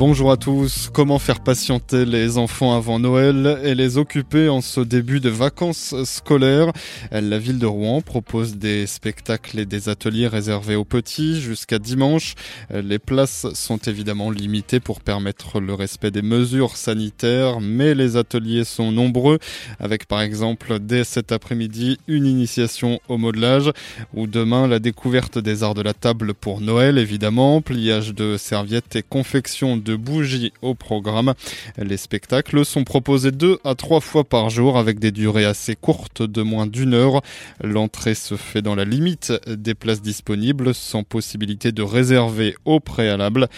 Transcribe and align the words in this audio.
Bonjour 0.00 0.32
à 0.32 0.38
tous. 0.38 0.88
Comment 0.90 1.18
faire 1.18 1.40
patienter 1.40 2.06
les 2.06 2.38
enfants 2.38 2.74
avant 2.74 2.98
Noël 2.98 3.60
et 3.62 3.74
les 3.74 3.98
occuper 3.98 4.48
en 4.48 4.62
ce 4.62 4.80
début 4.80 5.20
de 5.20 5.28
vacances 5.28 5.94
scolaires? 6.04 6.72
La 7.12 7.38
ville 7.38 7.58
de 7.58 7.66
Rouen 7.66 8.00
propose 8.00 8.56
des 8.56 8.86
spectacles 8.86 9.58
et 9.58 9.66
des 9.66 9.90
ateliers 9.90 10.26
réservés 10.26 10.74
aux 10.74 10.86
petits 10.86 11.42
jusqu'à 11.42 11.78
dimanche. 11.78 12.34
Les 12.70 12.98
places 12.98 13.46
sont 13.52 13.76
évidemment 13.76 14.30
limitées 14.30 14.80
pour 14.80 15.02
permettre 15.02 15.60
le 15.60 15.74
respect 15.74 16.10
des 16.10 16.22
mesures 16.22 16.76
sanitaires, 16.76 17.60
mais 17.60 17.94
les 17.94 18.16
ateliers 18.16 18.64
sont 18.64 18.92
nombreux 18.92 19.38
avec 19.80 20.06
par 20.06 20.22
exemple 20.22 20.78
dès 20.78 21.04
cet 21.04 21.30
après-midi 21.30 21.98
une 22.08 22.24
initiation 22.24 23.00
au 23.08 23.18
modelage 23.18 23.70
ou 24.14 24.26
demain 24.26 24.66
la 24.66 24.78
découverte 24.78 25.38
des 25.38 25.62
arts 25.62 25.74
de 25.74 25.82
la 25.82 25.92
table 25.92 26.32
pour 26.32 26.62
Noël 26.62 26.96
évidemment, 26.96 27.60
pliage 27.60 28.14
de 28.14 28.38
serviettes 28.38 28.96
et 28.96 29.02
confection 29.02 29.76
de 29.90 29.96
bougies 29.96 30.52
au 30.62 30.74
programme. 30.74 31.34
Les 31.76 31.96
spectacles 31.96 32.64
sont 32.64 32.84
proposés 32.84 33.32
deux 33.32 33.58
à 33.64 33.74
trois 33.74 34.00
fois 34.00 34.22
par 34.22 34.48
jour 34.48 34.78
avec 34.78 35.00
des 35.00 35.10
durées 35.10 35.44
assez 35.44 35.74
courtes 35.74 36.22
de 36.22 36.42
moins 36.42 36.66
d'une 36.66 36.94
heure. 36.94 37.22
L'entrée 37.62 38.14
se 38.14 38.36
fait 38.36 38.62
dans 38.62 38.76
la 38.76 38.84
limite 38.84 39.32
des 39.48 39.74
places 39.74 40.00
disponibles 40.00 40.74
sans 40.74 41.02
possibilité 41.02 41.72
de 41.72 41.82
réserver 41.82 42.54
au 42.64 42.78
préalable. 42.78 43.48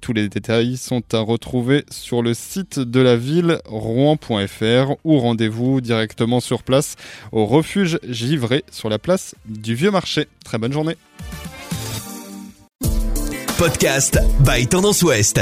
Tous 0.00 0.12
les 0.12 0.28
détails 0.28 0.76
sont 0.76 1.02
à 1.12 1.20
retrouver 1.20 1.84
sur 1.90 2.20
le 2.20 2.34
site 2.34 2.80
de 2.80 3.00
la 3.00 3.16
ville 3.16 3.60
rouen.fr 3.66 4.96
ou 5.04 5.18
rendez-vous 5.18 5.80
directement 5.80 6.40
sur 6.40 6.64
place 6.64 6.96
au 7.30 7.46
refuge 7.46 8.00
Givré 8.08 8.64
sur 8.72 8.88
la 8.88 8.98
place 8.98 9.36
du 9.46 9.74
Vieux 9.76 9.92
Marché. 9.92 10.26
Très 10.44 10.58
bonne 10.58 10.72
journée. 10.72 10.96
Podcast 13.58 14.18
by 14.40 14.66
Tendance 14.66 15.02
Ouest. 15.02 15.40